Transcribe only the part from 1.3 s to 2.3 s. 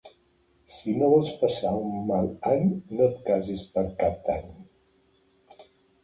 passar un mal